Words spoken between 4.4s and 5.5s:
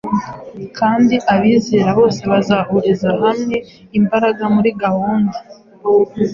hamwe muri gahunda